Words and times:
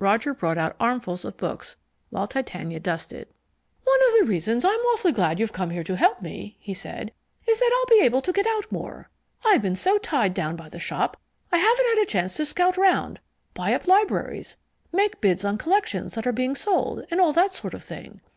Roger 0.00 0.34
brought 0.34 0.58
out 0.58 0.74
armfuls 0.80 1.24
of 1.24 1.36
books 1.36 1.76
while 2.10 2.26
Titania 2.26 2.80
dusted. 2.80 3.28
"One 3.84 4.00
of 4.08 4.14
the 4.18 4.24
reasons 4.26 4.64
I'm 4.64 4.74
awfully 4.80 5.12
glad 5.12 5.38
you've 5.38 5.52
come 5.52 5.70
here 5.70 5.84
to 5.84 5.94
help 5.94 6.20
me," 6.20 6.56
he 6.58 6.74
said, 6.74 7.12
"is 7.46 7.60
that 7.60 7.70
I'll 7.72 7.96
be 7.96 8.04
able 8.04 8.20
to 8.22 8.32
get 8.32 8.44
out 8.48 8.72
more. 8.72 9.08
I've 9.44 9.62
been 9.62 9.76
so 9.76 9.96
tied 9.98 10.34
down 10.34 10.56
by 10.56 10.68
the 10.68 10.80
shop, 10.80 11.16
I 11.52 11.58
haven't 11.58 11.86
had 11.94 12.02
a 12.02 12.06
chance 12.06 12.34
to 12.38 12.44
scout 12.44 12.76
round, 12.76 13.20
buy 13.54 13.72
up 13.72 13.86
libraries, 13.86 14.56
make 14.92 15.20
bids 15.20 15.44
on 15.44 15.56
collections 15.56 16.14
that 16.16 16.26
are 16.26 16.32
being 16.32 16.56
sold, 16.56 17.06
and 17.08 17.20
all 17.20 17.32
that 17.34 17.54
sort 17.54 17.72
of 17.72 17.84
thing. 17.84 18.20